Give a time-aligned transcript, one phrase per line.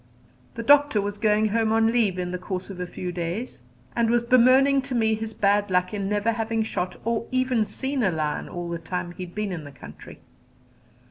[0.55, 3.61] The Doctor was going home on leave in the course of a few days,
[3.95, 8.01] and was bemoaning to me his bad luck in never having shot or even seen
[8.01, 10.19] a lion all the time he had been in the country.